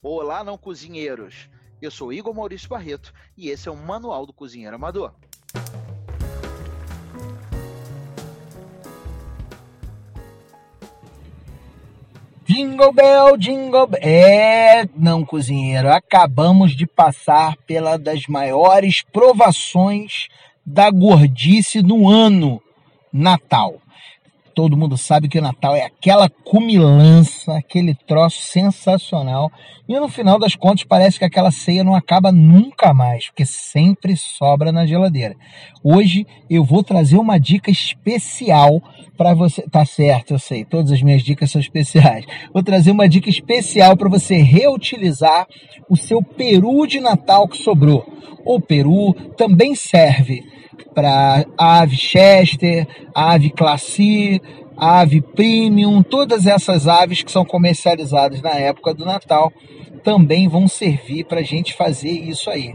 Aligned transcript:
Olá, 0.00 0.44
não 0.44 0.56
cozinheiros! 0.56 1.50
Eu 1.82 1.90
sou 1.90 2.12
Igor 2.12 2.32
Maurício 2.32 2.68
Barreto 2.68 3.12
e 3.36 3.48
esse 3.48 3.68
é 3.68 3.72
o 3.72 3.76
Manual 3.76 4.24
do 4.24 4.32
Cozinheiro 4.32 4.76
Amador. 4.76 5.12
Jingle 12.44 12.92
Bell, 12.92 13.36
Jingle 13.36 13.88
Bell. 13.88 14.00
É, 14.00 14.88
não 14.94 15.24
cozinheiro, 15.24 15.92
acabamos 15.92 16.76
de 16.76 16.86
passar 16.86 17.56
pela 17.66 17.98
das 17.98 18.24
maiores 18.28 19.02
provações 19.02 20.28
da 20.64 20.92
gordice 20.92 21.82
no 21.82 22.08
ano, 22.08 22.62
Natal 23.12 23.80
todo 24.58 24.76
mundo 24.76 24.96
sabe 24.96 25.28
que 25.28 25.38
o 25.38 25.42
Natal 25.42 25.76
é 25.76 25.84
aquela 25.84 26.28
cumilança, 26.28 27.56
aquele 27.56 27.94
troço 27.94 28.40
sensacional. 28.42 29.52
E 29.88 29.96
no 30.00 30.08
final 30.08 30.36
das 30.36 30.56
contas 30.56 30.82
parece 30.82 31.16
que 31.16 31.24
aquela 31.24 31.52
ceia 31.52 31.84
não 31.84 31.94
acaba 31.94 32.32
nunca 32.32 32.92
mais, 32.92 33.26
porque 33.26 33.46
sempre 33.46 34.16
sobra 34.16 34.72
na 34.72 34.84
geladeira. 34.84 35.36
Hoje 35.80 36.26
eu 36.50 36.64
vou 36.64 36.82
trazer 36.82 37.18
uma 37.18 37.38
dica 37.38 37.70
especial 37.70 38.82
para 39.16 39.32
você. 39.32 39.62
Tá 39.70 39.84
certo, 39.84 40.32
eu 40.32 40.40
sei, 40.40 40.64
todas 40.64 40.90
as 40.90 41.02
minhas 41.02 41.22
dicas 41.22 41.52
são 41.52 41.60
especiais. 41.60 42.26
Vou 42.52 42.64
trazer 42.64 42.90
uma 42.90 43.08
dica 43.08 43.30
especial 43.30 43.96
para 43.96 44.08
você 44.08 44.38
reutilizar 44.38 45.46
o 45.88 45.96
seu 45.96 46.20
peru 46.20 46.84
de 46.84 46.98
Natal 46.98 47.46
que 47.46 47.58
sobrou. 47.58 48.04
O 48.44 48.60
peru 48.60 49.14
também 49.36 49.76
serve 49.76 50.42
para 50.94 51.44
ave 51.56 51.96
Chester, 51.96 52.86
ave 53.14 53.50
Classy, 53.50 54.40
ave 54.76 55.20
Premium, 55.20 56.02
todas 56.02 56.46
essas 56.46 56.86
aves 56.86 57.22
que 57.22 57.32
são 57.32 57.44
comercializadas 57.44 58.40
na 58.40 58.54
época 58.54 58.94
do 58.94 59.04
Natal 59.04 59.52
também 60.04 60.48
vão 60.48 60.68
servir 60.68 61.24
para 61.24 61.40
a 61.40 61.44
gente 61.44 61.74
fazer 61.74 62.10
isso 62.10 62.48
aí. 62.48 62.74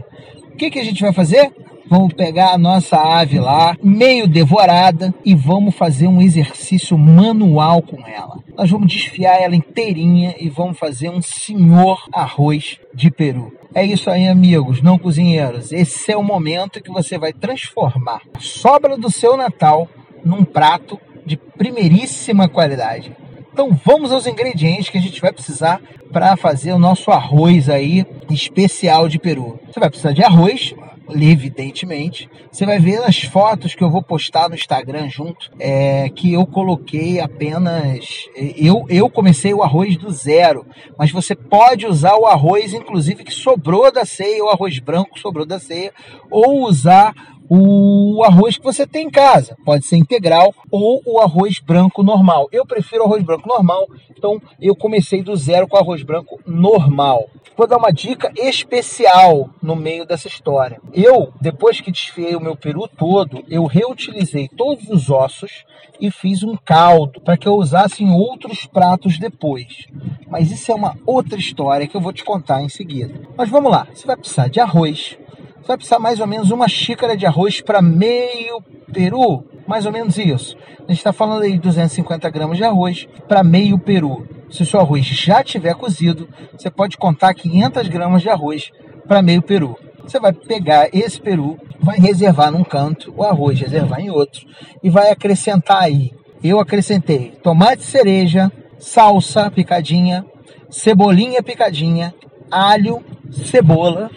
O 0.52 0.56
que, 0.56 0.70
que 0.70 0.78
a 0.78 0.84
gente 0.84 1.02
vai 1.02 1.12
fazer? 1.12 1.52
Vamos 1.96 2.12
pegar 2.14 2.50
a 2.50 2.58
nossa 2.58 2.96
ave 2.96 3.38
lá, 3.38 3.76
meio 3.80 4.26
devorada, 4.26 5.14
e 5.24 5.32
vamos 5.32 5.76
fazer 5.76 6.08
um 6.08 6.20
exercício 6.20 6.98
manual 6.98 7.80
com 7.82 8.04
ela. 8.04 8.40
Nós 8.58 8.68
vamos 8.68 8.92
desfiar 8.92 9.40
ela 9.40 9.54
inteirinha 9.54 10.34
e 10.40 10.48
vamos 10.48 10.76
fazer 10.76 11.08
um 11.08 11.22
senhor 11.22 12.04
arroz 12.12 12.80
de 12.92 13.12
peru. 13.12 13.56
É 13.72 13.84
isso 13.84 14.10
aí, 14.10 14.26
amigos, 14.26 14.82
não 14.82 14.98
cozinheiros. 14.98 15.70
Esse 15.70 16.10
é 16.10 16.16
o 16.16 16.22
momento 16.24 16.82
que 16.82 16.90
você 16.90 17.16
vai 17.16 17.32
transformar 17.32 18.22
a 18.34 18.40
sobra 18.40 18.96
do 18.96 19.08
seu 19.08 19.36
Natal 19.36 19.88
num 20.24 20.44
prato 20.44 20.98
de 21.24 21.36
primeiríssima 21.36 22.48
qualidade. 22.48 23.12
Então 23.52 23.70
vamos 23.84 24.10
aos 24.10 24.26
ingredientes 24.26 24.90
que 24.90 24.98
a 24.98 25.00
gente 25.00 25.20
vai 25.20 25.32
precisar 25.32 25.80
para 26.12 26.36
fazer 26.36 26.72
o 26.72 26.78
nosso 26.78 27.12
arroz 27.12 27.68
aí 27.68 28.04
especial 28.28 29.08
de 29.08 29.20
peru. 29.20 29.60
Você 29.68 29.78
vai 29.78 29.88
precisar 29.88 30.10
de 30.10 30.24
arroz, 30.24 30.74
evidentemente. 31.08 32.28
Você 32.50 32.64
vai 32.64 32.78
ver 32.78 33.02
as 33.02 33.22
fotos 33.22 33.74
que 33.74 33.82
eu 33.82 33.90
vou 33.90 34.02
postar 34.02 34.48
no 34.48 34.54
Instagram 34.54 35.08
junto, 35.08 35.50
é, 35.58 36.08
que 36.08 36.32
eu 36.32 36.46
coloquei 36.46 37.20
apenas. 37.20 38.28
Eu, 38.56 38.84
eu 38.88 39.10
comecei 39.10 39.52
o 39.52 39.62
arroz 39.62 39.96
do 39.96 40.10
zero, 40.10 40.66
mas 40.98 41.10
você 41.10 41.34
pode 41.34 41.86
usar 41.86 42.16
o 42.16 42.26
arroz, 42.26 42.72
inclusive, 42.72 43.24
que 43.24 43.34
sobrou 43.34 43.90
da 43.92 44.04
ceia, 44.04 44.44
o 44.44 44.48
arroz 44.48 44.78
branco 44.78 45.18
sobrou 45.18 45.46
da 45.46 45.58
ceia, 45.58 45.92
ou 46.30 46.64
usar 46.66 47.14
o 47.56 48.24
arroz 48.24 48.58
que 48.58 48.64
você 48.64 48.84
tem 48.84 49.06
em 49.06 49.10
casa. 49.10 49.56
Pode 49.64 49.86
ser 49.86 49.96
integral 49.96 50.52
ou 50.70 51.00
o 51.06 51.20
arroz 51.20 51.60
branco 51.60 52.02
normal. 52.02 52.48
Eu 52.50 52.66
prefiro 52.66 53.04
arroz 53.04 53.22
branco 53.22 53.48
normal, 53.48 53.86
então 54.10 54.42
eu 54.60 54.74
comecei 54.74 55.22
do 55.22 55.36
zero 55.36 55.68
com 55.68 55.76
arroz 55.76 56.02
branco 56.02 56.40
normal. 56.44 57.28
Vou 57.56 57.68
dar 57.68 57.76
uma 57.76 57.92
dica 57.92 58.32
especial 58.36 59.48
no 59.62 59.76
meio 59.76 60.04
dessa 60.04 60.26
história. 60.26 60.80
Eu, 60.92 61.32
depois 61.40 61.80
que 61.80 61.92
desfiei 61.92 62.34
o 62.34 62.40
meu 62.40 62.56
peru 62.56 62.88
todo, 62.88 63.44
eu 63.48 63.64
reutilizei 63.64 64.48
todos 64.48 64.88
os 64.88 65.08
ossos 65.08 65.64
e 66.00 66.10
fiz 66.10 66.42
um 66.42 66.56
caldo 66.56 67.20
para 67.20 67.36
que 67.36 67.46
eu 67.46 67.54
usasse 67.54 68.02
em 68.02 68.10
outros 68.10 68.66
pratos 68.66 69.16
depois. 69.18 69.86
Mas 70.28 70.50
isso 70.50 70.72
é 70.72 70.74
uma 70.74 70.96
outra 71.06 71.38
história 71.38 71.86
que 71.86 71.96
eu 71.96 72.00
vou 72.00 72.12
te 72.12 72.24
contar 72.24 72.62
em 72.62 72.68
seguida. 72.68 73.14
Mas 73.36 73.48
vamos 73.48 73.70
lá, 73.70 73.86
você 73.94 74.04
vai 74.04 74.16
precisar 74.16 74.48
de 74.48 74.58
arroz, 74.58 75.16
você 75.64 75.68
vai 75.68 75.76
precisar 75.78 75.98
mais 75.98 76.20
ou 76.20 76.26
menos 76.26 76.50
uma 76.50 76.68
xícara 76.68 77.16
de 77.16 77.24
arroz 77.24 77.62
para 77.62 77.80
meio 77.80 78.62
peru, 78.92 79.42
mais 79.66 79.86
ou 79.86 79.92
menos 79.92 80.18
isso. 80.18 80.58
A 80.80 80.92
gente 80.92 80.98
está 80.98 81.10
falando 81.10 81.42
aí 81.42 81.52
de 81.52 81.58
250 81.58 82.28
gramas 82.28 82.58
de 82.58 82.64
arroz 82.64 83.08
para 83.26 83.42
meio 83.42 83.78
peru. 83.78 84.28
Se 84.50 84.62
o 84.62 84.66
seu 84.66 84.78
arroz 84.78 85.06
já 85.06 85.42
tiver 85.42 85.74
cozido, 85.74 86.28
você 86.52 86.70
pode 86.70 86.98
contar 86.98 87.32
500 87.32 87.88
gramas 87.88 88.20
de 88.20 88.28
arroz 88.28 88.70
para 89.08 89.22
meio 89.22 89.40
peru. 89.40 89.74
Você 90.02 90.20
vai 90.20 90.34
pegar 90.34 90.90
esse 90.92 91.18
peru, 91.18 91.58
vai 91.80 91.96
reservar 91.98 92.52
num 92.52 92.62
canto, 92.62 93.14
o 93.16 93.22
arroz 93.24 93.58
reservar 93.58 94.00
em 94.00 94.10
outro 94.10 94.46
e 94.82 94.90
vai 94.90 95.10
acrescentar 95.10 95.82
aí. 95.82 96.12
Eu 96.42 96.60
acrescentei 96.60 97.32
tomate 97.42 97.84
cereja, 97.84 98.52
salsa 98.78 99.50
picadinha, 99.50 100.26
cebolinha 100.68 101.42
picadinha, 101.42 102.14
alho, 102.50 103.02
cebola 103.30 104.10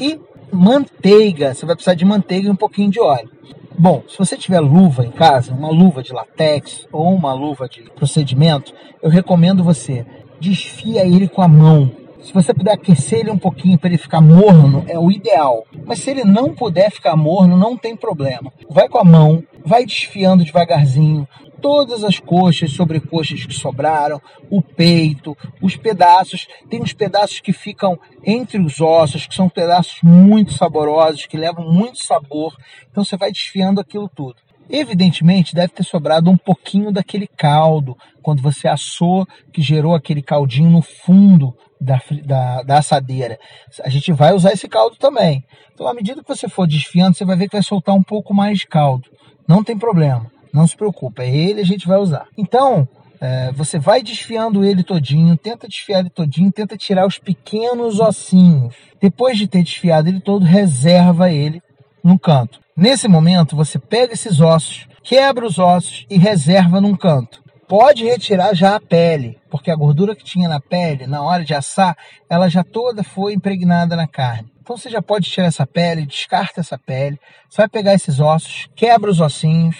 e 0.00 0.18
manteiga. 0.52 1.54
Você 1.54 1.66
vai 1.66 1.74
precisar 1.74 1.94
de 1.94 2.04
manteiga 2.04 2.48
e 2.48 2.50
um 2.50 2.56
pouquinho 2.56 2.90
de 2.90 3.00
óleo. 3.00 3.30
Bom, 3.78 4.02
se 4.08 4.16
você 4.16 4.36
tiver 4.36 4.60
luva 4.60 5.04
em 5.04 5.10
casa, 5.10 5.52
uma 5.52 5.68
luva 5.68 6.02
de 6.02 6.12
latex 6.12 6.88
ou 6.90 7.14
uma 7.14 7.34
luva 7.34 7.68
de 7.68 7.82
procedimento, 7.94 8.72
eu 9.02 9.10
recomendo 9.10 9.62
você 9.62 10.06
desfia 10.40 11.06
ele 11.06 11.28
com 11.28 11.42
a 11.42 11.48
mão. 11.48 11.90
Se 12.22 12.32
você 12.32 12.52
puder 12.52 12.72
aquecer 12.72 13.20
ele 13.20 13.30
um 13.30 13.38
pouquinho 13.38 13.78
para 13.78 13.88
ele 13.88 13.98
ficar 13.98 14.20
morno, 14.20 14.84
é 14.88 14.98
o 14.98 15.12
ideal. 15.12 15.64
Mas 15.84 16.00
se 16.00 16.10
ele 16.10 16.24
não 16.24 16.54
puder 16.54 16.90
ficar 16.90 17.14
morno, 17.16 17.56
não 17.56 17.76
tem 17.76 17.94
problema. 17.94 18.52
Vai 18.68 18.88
com 18.88 18.98
a 18.98 19.04
mão, 19.04 19.44
vai 19.64 19.84
desfiando 19.84 20.44
devagarzinho, 20.44 21.28
todas 21.60 22.04
as 22.04 22.18
coxas, 22.18 22.72
sobrecoxas 22.72 23.44
que 23.44 23.54
sobraram, 23.54 24.20
o 24.50 24.62
peito, 24.62 25.36
os 25.60 25.76
pedaços. 25.76 26.46
Tem 26.68 26.80
uns 26.80 26.92
pedaços 26.92 27.40
que 27.40 27.52
ficam 27.52 27.98
entre 28.24 28.58
os 28.58 28.80
ossos, 28.80 29.26
que 29.26 29.34
são 29.34 29.48
pedaços 29.48 29.98
muito 30.02 30.52
saborosos, 30.52 31.26
que 31.26 31.36
levam 31.36 31.70
muito 31.70 32.02
sabor. 32.02 32.56
Então 32.90 33.04
você 33.04 33.16
vai 33.16 33.30
desfiando 33.30 33.80
aquilo 33.80 34.08
tudo. 34.08 34.36
Evidentemente, 34.68 35.54
deve 35.54 35.68
ter 35.68 35.84
sobrado 35.84 36.28
um 36.28 36.36
pouquinho 36.36 36.90
daquele 36.90 37.28
caldo, 37.28 37.96
quando 38.20 38.42
você 38.42 38.66
assou, 38.66 39.26
que 39.52 39.62
gerou 39.62 39.94
aquele 39.94 40.20
caldinho 40.20 40.68
no 40.68 40.82
fundo 40.82 41.56
da, 41.80 42.00
da, 42.24 42.62
da, 42.62 42.78
assadeira. 42.78 43.38
A 43.84 43.88
gente 43.88 44.12
vai 44.12 44.34
usar 44.34 44.52
esse 44.52 44.68
caldo 44.68 44.96
também. 44.96 45.44
Então, 45.72 45.86
à 45.86 45.94
medida 45.94 46.22
que 46.22 46.28
você 46.28 46.48
for 46.48 46.66
desfiando, 46.66 47.16
você 47.16 47.24
vai 47.24 47.36
ver 47.36 47.48
que 47.48 47.54
vai 47.54 47.62
soltar 47.62 47.94
um 47.94 48.02
pouco 48.02 48.34
mais 48.34 48.58
de 48.58 48.66
caldo. 48.66 49.08
Não 49.46 49.62
tem 49.62 49.78
problema. 49.78 50.30
Não 50.56 50.66
se 50.66 50.74
preocupe, 50.74 51.20
é 51.20 51.28
ele 51.28 51.60
a 51.60 51.64
gente 51.66 51.86
vai 51.86 51.98
usar. 51.98 52.28
Então, 52.34 52.88
é, 53.20 53.52
você 53.52 53.78
vai 53.78 54.02
desfiando 54.02 54.64
ele 54.64 54.82
todinho, 54.82 55.36
tenta 55.36 55.68
desfiar 55.68 56.00
ele 56.00 56.08
todinho, 56.08 56.50
tenta 56.50 56.78
tirar 56.78 57.06
os 57.06 57.18
pequenos 57.18 58.00
ossinhos. 58.00 58.74
Depois 58.98 59.36
de 59.36 59.46
ter 59.46 59.62
desfiado 59.62 60.08
ele 60.08 60.18
todo, 60.18 60.46
reserva 60.46 61.30
ele 61.30 61.62
no 62.02 62.18
canto. 62.18 62.58
Nesse 62.74 63.06
momento, 63.06 63.54
você 63.54 63.78
pega 63.78 64.14
esses 64.14 64.40
ossos, 64.40 64.88
quebra 65.02 65.44
os 65.44 65.58
ossos 65.58 66.06
e 66.08 66.16
reserva 66.16 66.80
num 66.80 66.96
canto. 66.96 67.42
Pode 67.68 68.04
retirar 68.04 68.54
já 68.54 68.76
a 68.76 68.80
pele, 68.80 69.38
porque 69.50 69.70
a 69.70 69.76
gordura 69.76 70.16
que 70.16 70.24
tinha 70.24 70.48
na 70.48 70.60
pele, 70.60 71.06
na 71.06 71.22
hora 71.22 71.44
de 71.44 71.52
assar, 71.52 71.94
ela 72.30 72.48
já 72.48 72.64
toda 72.64 73.04
foi 73.04 73.34
impregnada 73.34 73.94
na 73.94 74.06
carne. 74.06 74.48
Então 74.62 74.74
você 74.74 74.88
já 74.88 75.02
pode 75.02 75.28
tirar 75.28 75.48
essa 75.48 75.66
pele, 75.66 76.06
descarta 76.06 76.60
essa 76.60 76.78
pele, 76.78 77.20
você 77.46 77.58
vai 77.58 77.68
pegar 77.68 77.92
esses 77.92 78.20
ossos, 78.20 78.68
quebra 78.74 79.10
os 79.10 79.20
ossinhos, 79.20 79.76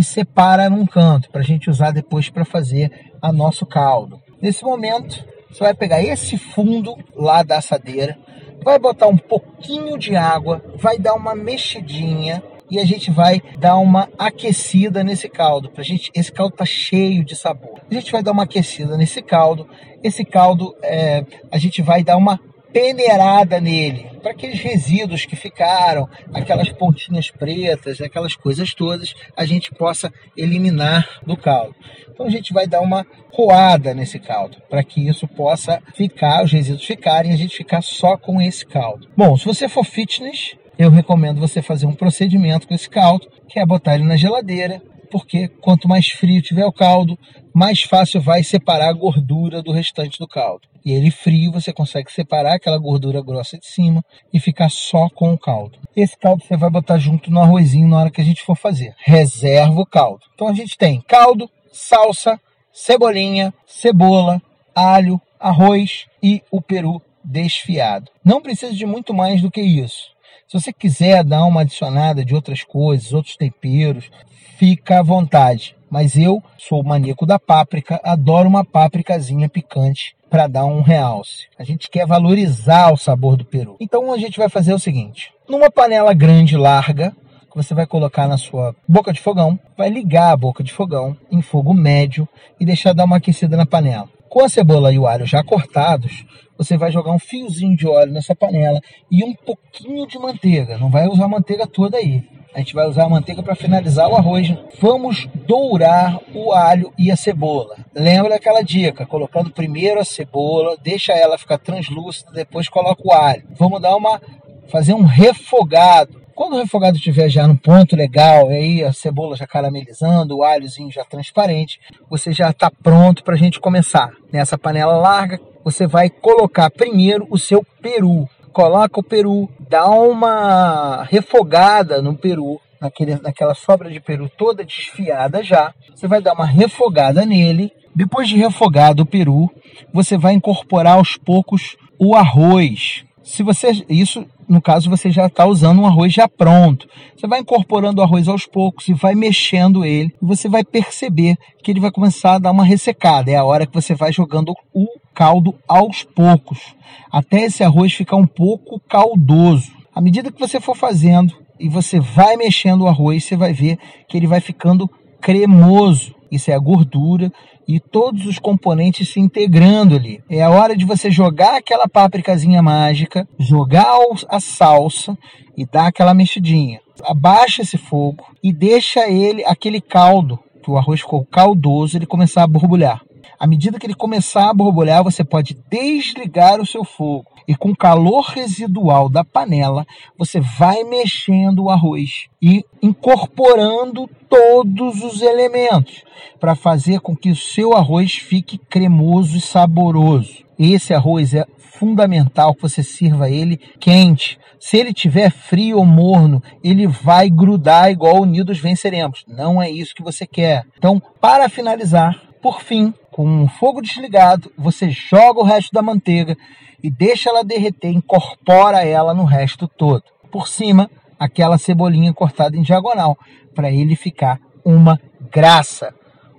e 0.00 0.04
separa 0.04 0.70
num 0.70 0.86
canto 0.86 1.30
para 1.30 1.42
a 1.42 1.44
gente 1.44 1.68
usar 1.68 1.90
depois 1.90 2.30
para 2.30 2.42
fazer 2.42 3.12
a 3.20 3.30
nosso 3.30 3.66
caldo. 3.66 4.18
Nesse 4.40 4.64
momento, 4.64 5.22
você 5.50 5.62
vai 5.62 5.74
pegar 5.74 6.02
esse 6.02 6.38
fundo 6.38 6.96
lá 7.14 7.42
da 7.42 7.58
assadeira, 7.58 8.18
vai 8.64 8.78
botar 8.78 9.08
um 9.08 9.18
pouquinho 9.18 9.98
de 9.98 10.16
água, 10.16 10.64
vai 10.76 10.98
dar 10.98 11.12
uma 11.12 11.34
mexidinha 11.34 12.42
e 12.70 12.78
a 12.78 12.84
gente 12.86 13.10
vai 13.10 13.42
dar 13.58 13.76
uma 13.76 14.08
aquecida 14.18 15.04
nesse 15.04 15.28
caldo. 15.28 15.68
Pra 15.68 15.84
gente, 15.84 16.10
esse 16.14 16.32
caldo 16.32 16.56
tá 16.56 16.64
cheio 16.64 17.22
de 17.22 17.36
sabor. 17.36 17.82
A 17.90 17.92
gente 17.92 18.10
vai 18.10 18.22
dar 18.22 18.32
uma 18.32 18.44
aquecida 18.44 18.96
nesse 18.96 19.20
caldo. 19.20 19.68
Esse 20.02 20.24
caldo 20.24 20.74
é, 20.82 21.26
a 21.50 21.58
gente 21.58 21.82
vai 21.82 22.02
dar 22.02 22.16
uma 22.16 22.40
peneirada 22.72 23.60
nele, 23.60 24.10
para 24.22 24.32
aqueles 24.32 24.60
resíduos 24.60 25.24
que 25.24 25.36
ficaram, 25.36 26.08
aquelas 26.32 26.70
pontinhas 26.70 27.30
pretas, 27.30 28.00
aquelas 28.00 28.34
coisas 28.34 28.74
todas, 28.74 29.14
a 29.36 29.44
gente 29.44 29.70
possa 29.72 30.12
eliminar 30.36 31.20
do 31.26 31.36
caldo. 31.36 31.74
Então 32.08 32.26
a 32.26 32.30
gente 32.30 32.52
vai 32.52 32.66
dar 32.66 32.80
uma 32.80 33.04
coada 33.32 33.94
nesse 33.94 34.18
caldo, 34.18 34.58
para 34.68 34.84
que 34.84 35.08
isso 35.08 35.26
possa 35.26 35.82
ficar, 35.94 36.44
os 36.44 36.52
resíduos 36.52 36.84
ficarem, 36.84 37.32
a 37.32 37.36
gente 37.36 37.56
ficar 37.56 37.82
só 37.82 38.16
com 38.16 38.40
esse 38.40 38.66
caldo. 38.66 39.08
Bom, 39.16 39.36
se 39.36 39.44
você 39.44 39.68
for 39.68 39.84
fitness, 39.84 40.54
eu 40.78 40.90
recomendo 40.90 41.40
você 41.40 41.60
fazer 41.60 41.86
um 41.86 41.94
procedimento 41.94 42.66
com 42.66 42.74
esse 42.74 42.88
caldo, 42.88 43.26
que 43.48 43.58
é 43.58 43.66
botar 43.66 43.94
ele 43.94 44.04
na 44.04 44.16
geladeira, 44.16 44.80
porque 45.10 45.48
quanto 45.48 45.88
mais 45.88 46.08
frio 46.08 46.40
tiver 46.40 46.64
o 46.64 46.72
caldo, 46.72 47.18
mais 47.52 47.82
fácil 47.82 48.20
vai 48.20 48.42
separar 48.42 48.88
a 48.88 48.92
gordura 48.92 49.62
do 49.62 49.72
restante 49.72 50.18
do 50.18 50.28
caldo. 50.28 50.68
E 50.84 50.92
ele 50.92 51.10
frio, 51.10 51.52
você 51.52 51.72
consegue 51.72 52.10
separar 52.10 52.54
aquela 52.54 52.78
gordura 52.78 53.22
grossa 53.22 53.58
de 53.58 53.66
cima 53.66 54.02
e 54.32 54.40
ficar 54.40 54.70
só 54.70 55.08
com 55.10 55.32
o 55.32 55.38
caldo. 55.38 55.78
Esse 55.94 56.16
caldo 56.16 56.42
você 56.42 56.56
vai 56.56 56.70
botar 56.70 56.98
junto 56.98 57.30
no 57.30 57.40
arrozinho 57.40 57.88
na 57.88 57.98
hora 57.98 58.10
que 58.10 58.20
a 58.20 58.24
gente 58.24 58.42
for 58.42 58.56
fazer. 58.56 58.94
Reserva 58.98 59.78
o 59.78 59.86
caldo. 59.86 60.20
Então 60.34 60.48
a 60.48 60.54
gente 60.54 60.78
tem 60.78 61.02
caldo, 61.02 61.50
salsa, 61.70 62.40
cebolinha, 62.72 63.52
cebola, 63.66 64.40
alho, 64.74 65.20
arroz 65.38 66.06
e 66.22 66.42
o 66.50 66.62
peru 66.62 67.02
desfiado. 67.22 68.10
Não 68.24 68.40
precisa 68.40 68.74
de 68.74 68.86
muito 68.86 69.12
mais 69.12 69.42
do 69.42 69.50
que 69.50 69.60
isso. 69.60 70.10
Se 70.50 70.60
você 70.60 70.72
quiser 70.72 71.22
dar 71.22 71.44
uma 71.44 71.60
adicionada 71.60 72.24
de 72.24 72.34
outras 72.34 72.64
coisas, 72.64 73.12
outros 73.12 73.36
temperos, 73.36 74.10
fica 74.58 74.98
à 74.98 75.02
vontade. 75.02 75.76
Mas 75.88 76.16
eu 76.16 76.42
sou 76.58 76.82
maníaco 76.82 77.24
da 77.24 77.38
páprica, 77.38 78.00
adoro 78.02 78.48
uma 78.48 78.64
pápricazinha 78.64 79.48
picante 79.48 80.16
para 80.28 80.48
dar 80.48 80.64
um 80.64 80.82
realce. 80.82 81.46
A 81.56 81.62
gente 81.62 81.88
quer 81.88 82.04
valorizar 82.04 82.92
o 82.92 82.96
sabor 82.96 83.36
do 83.36 83.44
peru. 83.44 83.76
Então 83.78 84.12
a 84.12 84.18
gente 84.18 84.38
vai 84.38 84.48
fazer 84.48 84.74
o 84.74 84.78
seguinte: 84.80 85.32
numa 85.48 85.70
panela 85.70 86.12
grande, 86.12 86.56
larga, 86.56 87.12
que 87.48 87.56
você 87.56 87.72
vai 87.72 87.86
colocar 87.86 88.26
na 88.26 88.36
sua 88.36 88.74
boca 88.88 89.12
de 89.12 89.20
fogão, 89.20 89.56
vai 89.78 89.88
ligar 89.88 90.32
a 90.32 90.36
boca 90.36 90.64
de 90.64 90.72
fogão 90.72 91.16
em 91.30 91.40
fogo 91.40 91.72
médio 91.72 92.28
e 92.58 92.66
deixar 92.66 92.92
dar 92.92 93.04
uma 93.04 93.18
aquecida 93.18 93.56
na 93.56 93.66
panela. 93.66 94.08
Com 94.30 94.44
a 94.44 94.48
cebola 94.48 94.92
e 94.92 94.98
o 94.98 95.08
alho 95.08 95.26
já 95.26 95.42
cortados, 95.42 96.24
você 96.56 96.76
vai 96.76 96.92
jogar 96.92 97.10
um 97.10 97.18
fiozinho 97.18 97.76
de 97.76 97.84
óleo 97.84 98.12
nessa 98.12 98.32
panela 98.32 98.80
e 99.10 99.24
um 99.24 99.34
pouquinho 99.34 100.06
de 100.06 100.20
manteiga. 100.20 100.78
Não 100.78 100.88
vai 100.88 101.08
usar 101.08 101.24
a 101.24 101.28
manteiga 101.28 101.66
toda 101.66 101.96
aí. 101.96 102.22
A 102.54 102.60
gente 102.60 102.72
vai 102.72 102.86
usar 102.86 103.06
a 103.06 103.08
manteiga 103.08 103.42
para 103.42 103.56
finalizar 103.56 104.08
o 104.08 104.14
arroz. 104.14 104.54
Vamos 104.80 105.26
dourar 105.48 106.20
o 106.32 106.52
alho 106.52 106.92
e 106.96 107.10
a 107.10 107.16
cebola. 107.16 107.76
Lembra 107.92 108.36
aquela 108.36 108.62
dica, 108.62 109.04
colocando 109.04 109.50
primeiro 109.50 109.98
a 109.98 110.04
cebola, 110.04 110.76
deixa 110.80 111.12
ela 111.12 111.36
ficar 111.36 111.58
translúcida, 111.58 112.30
depois 112.30 112.68
coloca 112.68 113.02
o 113.04 113.12
alho. 113.12 113.42
Vamos 113.58 113.82
dar 113.82 113.96
uma 113.96 114.20
fazer 114.68 114.94
um 114.94 115.02
refogado 115.02 116.19
quando 116.40 116.54
o 116.54 116.58
refogado 116.58 116.96
estiver 116.96 117.28
já 117.28 117.46
no 117.46 117.54
ponto 117.54 117.94
legal, 117.94 118.48
aí 118.48 118.82
a 118.82 118.94
cebola 118.94 119.36
já 119.36 119.46
caramelizando, 119.46 120.38
o 120.38 120.42
alhozinho 120.42 120.90
já 120.90 121.04
transparente, 121.04 121.78
você 122.08 122.32
já 122.32 122.48
está 122.48 122.70
pronto 122.70 123.22
para 123.22 123.34
a 123.34 123.36
gente 123.36 123.60
começar. 123.60 124.10
Nessa 124.32 124.56
panela 124.56 124.96
larga, 124.96 125.38
você 125.62 125.86
vai 125.86 126.08
colocar 126.08 126.70
primeiro 126.70 127.26
o 127.28 127.36
seu 127.36 127.62
peru. 127.82 128.26
Coloca 128.54 128.98
o 128.98 129.02
peru, 129.02 129.50
dá 129.68 129.84
uma 129.90 131.02
refogada 131.10 132.00
no 132.00 132.16
peru, 132.16 132.58
naquele, 132.80 133.16
naquela 133.16 133.54
sobra 133.54 133.90
de 133.90 134.00
peru 134.00 134.26
toda 134.30 134.64
desfiada 134.64 135.44
já. 135.44 135.74
Você 135.94 136.08
vai 136.08 136.22
dar 136.22 136.32
uma 136.32 136.46
refogada 136.46 137.26
nele. 137.26 137.70
Depois 137.94 138.26
de 138.30 138.38
refogado 138.38 139.02
o 139.02 139.06
peru, 139.06 139.50
você 139.92 140.16
vai 140.16 140.32
incorporar 140.32 140.94
aos 140.94 141.18
poucos 141.18 141.76
o 141.98 142.16
arroz. 142.16 143.04
Se 143.22 143.42
você 143.42 143.84
isso 143.90 144.26
no 144.50 144.60
caso 144.60 144.90
você 144.90 145.12
já 145.12 145.26
está 145.26 145.46
usando 145.46 145.80
um 145.80 145.86
arroz 145.86 146.12
já 146.12 146.28
pronto. 146.28 146.88
Você 147.16 147.28
vai 147.28 147.38
incorporando 147.38 148.00
o 148.00 148.04
arroz 148.04 148.26
aos 148.26 148.46
poucos 148.46 148.88
e 148.88 148.92
vai 148.92 149.14
mexendo 149.14 149.84
ele. 149.84 150.12
E 150.20 150.26
você 150.26 150.48
vai 150.48 150.64
perceber 150.64 151.36
que 151.62 151.70
ele 151.70 151.78
vai 151.78 151.92
começar 151.92 152.34
a 152.34 152.38
dar 152.40 152.50
uma 152.50 152.64
ressecada. 152.64 153.30
É 153.30 153.36
a 153.36 153.44
hora 153.44 153.64
que 153.64 153.72
você 153.72 153.94
vai 153.94 154.12
jogando 154.12 154.52
o 154.74 154.86
caldo 155.14 155.54
aos 155.68 156.02
poucos, 156.02 156.74
até 157.12 157.44
esse 157.44 157.62
arroz 157.62 157.92
ficar 157.92 158.16
um 158.16 158.26
pouco 158.26 158.80
caldoso. 158.88 159.70
À 159.94 160.00
medida 160.00 160.32
que 160.32 160.40
você 160.40 160.60
for 160.60 160.76
fazendo 160.76 161.32
e 161.58 161.68
você 161.68 162.00
vai 162.00 162.36
mexendo 162.36 162.82
o 162.82 162.88
arroz, 162.88 163.24
você 163.24 163.36
vai 163.36 163.52
ver 163.52 163.78
que 164.08 164.16
ele 164.16 164.26
vai 164.26 164.40
ficando 164.40 164.90
cremoso. 165.20 166.12
Isso 166.30 166.50
é 166.50 166.54
a 166.54 166.58
gordura 166.58 167.30
e 167.70 167.78
todos 167.78 168.26
os 168.26 168.36
componentes 168.36 169.10
se 169.10 169.20
integrando 169.20 169.94
ali. 169.94 170.20
É 170.28 170.42
a 170.42 170.50
hora 170.50 170.76
de 170.76 170.84
você 170.84 171.08
jogar 171.08 171.56
aquela 171.56 171.88
pápricazinha 171.88 172.60
mágica, 172.60 173.28
jogar 173.38 173.86
a 174.28 174.40
salsa 174.40 175.16
e 175.56 175.64
dar 175.64 175.86
aquela 175.86 176.12
mexidinha. 176.12 176.80
Abaixa 177.04 177.62
esse 177.62 177.78
fogo 177.78 178.24
e 178.42 178.52
deixa 178.52 179.08
ele, 179.08 179.44
aquele 179.44 179.80
caldo, 179.80 180.36
que 180.60 180.68
o 180.68 180.76
arroz 180.76 181.00
ficou 181.00 181.24
caldoso, 181.24 181.96
ele 181.96 182.06
começar 182.06 182.42
a 182.42 182.48
borbulhar. 182.48 183.02
À 183.40 183.46
medida 183.46 183.78
que 183.78 183.86
ele 183.86 183.94
começar 183.94 184.50
a 184.50 184.54
borbulhar, 184.54 185.02
você 185.02 185.24
pode 185.24 185.56
desligar 185.70 186.60
o 186.60 186.66
seu 186.66 186.84
fogo 186.84 187.24
e 187.48 187.56
com 187.56 187.70
o 187.70 187.76
calor 187.76 188.26
residual 188.26 189.08
da 189.08 189.24
panela, 189.24 189.86
você 190.16 190.38
vai 190.38 190.84
mexendo 190.84 191.64
o 191.64 191.70
arroz 191.70 192.26
e 192.40 192.62
incorporando 192.82 194.08
todos 194.28 195.02
os 195.02 195.22
elementos 195.22 196.04
para 196.38 196.54
fazer 196.54 197.00
com 197.00 197.16
que 197.16 197.30
o 197.30 197.34
seu 197.34 197.72
arroz 197.72 198.12
fique 198.12 198.56
cremoso 198.56 199.38
e 199.38 199.40
saboroso. 199.40 200.44
Esse 200.58 200.92
arroz 200.92 201.34
é 201.34 201.46
fundamental 201.56 202.54
que 202.54 202.62
você 202.62 202.82
sirva 202.82 203.30
ele 203.30 203.56
quente. 203.80 204.38
Se 204.60 204.76
ele 204.76 204.92
tiver 204.92 205.32
frio 205.32 205.78
ou 205.78 205.86
morno, 205.86 206.42
ele 206.62 206.86
vai 206.86 207.30
grudar 207.30 207.90
igual 207.90 208.20
unidos 208.20 208.60
venceremos. 208.60 209.24
Não 209.26 209.60
é 209.60 209.70
isso 209.70 209.94
que 209.94 210.02
você 210.02 210.26
quer. 210.26 210.66
Então, 210.76 211.02
para 211.20 211.48
finalizar, 211.48 212.20
por 212.42 212.62
fim, 212.62 212.94
com 213.10 213.44
o 213.44 213.48
fogo 213.48 213.80
desligado, 213.80 214.52
você 214.56 214.90
joga 214.90 215.40
o 215.40 215.44
resto 215.44 215.72
da 215.72 215.82
manteiga 215.82 216.36
e 216.82 216.90
deixa 216.90 217.30
ela 217.30 217.44
derreter, 217.44 217.90
incorpora 217.90 218.84
ela 218.84 219.12
no 219.12 219.24
resto 219.24 219.68
todo. 219.68 220.04
Por 220.30 220.48
cima, 220.48 220.90
aquela 221.18 221.58
cebolinha 221.58 222.14
cortada 222.14 222.56
em 222.56 222.62
diagonal, 222.62 223.18
para 223.54 223.70
ele 223.70 223.96
ficar 223.96 224.40
uma 224.64 224.98
graça. 225.30 225.94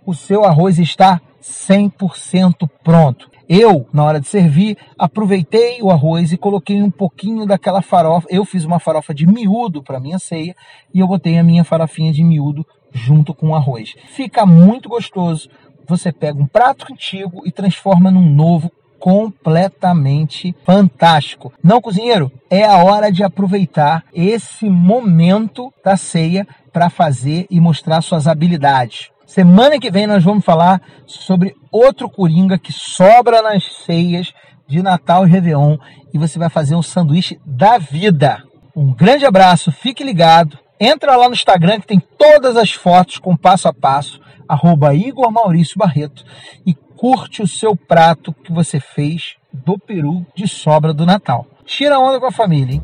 O 0.06 0.13
seu 0.13 0.44
arroz 0.44 0.79
está 0.79 1.21
100% 1.41 2.69
pronto. 2.83 3.29
Eu, 3.47 3.85
na 3.91 4.06
hora 4.06 4.19
de 4.19 4.27
servir, 4.27 4.77
aproveitei 4.97 5.81
o 5.81 5.91
arroz 5.91 6.31
e 6.31 6.38
coloquei 6.38 6.81
um 6.81 6.89
pouquinho 6.89 7.45
daquela 7.45 7.81
farofa. 7.81 8.27
Eu 8.29 8.45
fiz 8.45 8.63
uma 8.63 8.79
farofa 8.79 9.13
de 9.13 9.27
miúdo 9.27 9.83
para 9.83 10.00
minha 10.00 10.17
ceia 10.17 10.56
e 10.94 11.00
eu 11.00 11.07
botei 11.07 11.38
a 11.38 11.44
minha 11.44 11.63
farofinha 11.63 12.13
de 12.13 12.24
miúdo 12.24 12.65
junto 12.94 13.33
com 13.33 13.50
o 13.50 13.56
arroz. 13.56 13.94
Fica 14.07 14.45
muito 14.45 14.88
gostoso. 14.88 15.50
Você 15.88 16.12
pega 16.12 16.42
um 16.42 16.48
prato 16.48 16.86
antigo 16.92 17.44
e 17.45 17.51
transforma 17.51 18.12
num 18.12 18.30
novo 18.30 18.72
completamente 19.00 20.56
fantástico. 20.63 21.51
Não, 21.63 21.81
cozinheiro, 21.81 22.31
é 22.50 22.63
a 22.63 22.78
hora 22.83 23.12
de 23.12 23.24
aproveitar 23.24 24.04
esse 24.13 24.69
momento 24.69 25.74
da 25.83 25.98
ceia 25.98 26.48
para 26.72 26.89
fazer 26.89 27.48
e 27.50 27.60
mostrar 27.60 28.01
suas 28.01 28.28
habilidades. 28.28 29.10
Semana 29.25 29.80
que 29.80 29.89
vem 29.89 30.06
nós 30.06 30.24
vamos 30.24 30.45
falar 30.45 30.81
sobre 31.07 31.56
outro 31.72 32.10
coringa 32.10 32.60
que 32.60 32.72
sobra 32.72 33.41
nas 33.41 33.63
ceias 33.86 34.32
de 34.67 34.84
Natal 34.84 35.25
e 35.25 35.29
Réveillon 35.32 35.77
e 36.13 36.17
você 36.17 36.38
vai 36.38 36.50
fazer 36.50 36.75
um 36.75 36.84
sanduíche 36.84 37.39
da 37.44 37.77
vida. 37.79 38.44
Um 38.75 38.94
grande 38.94 39.25
abraço, 39.25 39.72
fique 39.72 40.03
ligado. 40.03 40.60
Entra 40.79 41.15
lá 41.15 41.27
no 41.27 41.34
Instagram 41.34 41.79
que 41.82 41.88
tem 41.88 42.00
todas 42.00 42.55
as 42.55 42.72
fotos 42.72 43.17
com 43.17 43.36
passo 43.36 43.67
a 43.67 43.74
passo, 43.74 44.21
arroba 44.51 44.93
Igor 44.93 45.31
Maurício 45.31 45.77
Barreto 45.77 46.25
e 46.65 46.74
curte 46.74 47.41
o 47.41 47.48
seu 47.48 47.74
prato 47.74 48.34
que 48.34 48.51
você 48.51 48.81
fez 48.81 49.38
do 49.53 49.79
peru 49.79 50.25
de 50.36 50.46
sobra 50.46 50.93
do 50.93 51.05
Natal. 51.05 51.48
Tira 51.63 51.98
onda 51.98 52.20
com 52.20 52.25
a 52.25 52.31
família, 52.31 52.75
hein? 52.75 52.81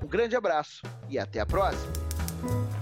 Um 0.00 0.06
grande 0.06 0.36
abraço 0.36 0.82
e 1.08 1.18
até 1.18 1.40
a 1.40 1.46
próxima! 1.46 2.79